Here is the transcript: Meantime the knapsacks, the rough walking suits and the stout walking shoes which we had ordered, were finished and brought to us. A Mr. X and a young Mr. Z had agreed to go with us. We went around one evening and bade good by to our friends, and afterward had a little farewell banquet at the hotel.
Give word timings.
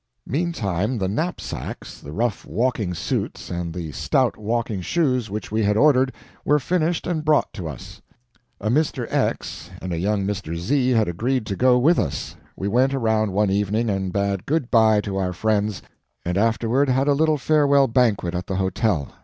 Meantime 0.25 0.97
the 0.97 1.07
knapsacks, 1.07 1.99
the 1.99 2.11
rough 2.11 2.43
walking 2.43 2.91
suits 2.91 3.51
and 3.51 3.71
the 3.71 3.91
stout 3.91 4.35
walking 4.35 4.81
shoes 4.81 5.29
which 5.29 5.51
we 5.51 5.61
had 5.61 5.77
ordered, 5.77 6.11
were 6.43 6.57
finished 6.57 7.05
and 7.05 7.23
brought 7.23 7.53
to 7.53 7.67
us. 7.67 8.01
A 8.59 8.67
Mr. 8.67 9.05
X 9.13 9.69
and 9.79 9.93
a 9.93 9.99
young 9.99 10.25
Mr. 10.25 10.55
Z 10.55 10.89
had 10.89 11.07
agreed 11.07 11.45
to 11.45 11.55
go 11.55 11.77
with 11.77 11.99
us. 11.99 12.35
We 12.55 12.67
went 12.67 12.95
around 12.95 13.31
one 13.33 13.51
evening 13.51 13.91
and 13.91 14.11
bade 14.11 14.47
good 14.47 14.71
by 14.71 15.01
to 15.01 15.17
our 15.17 15.33
friends, 15.33 15.83
and 16.25 16.35
afterward 16.35 16.89
had 16.89 17.07
a 17.07 17.13
little 17.13 17.37
farewell 17.37 17.85
banquet 17.87 18.33
at 18.33 18.47
the 18.47 18.55
hotel. 18.55 19.09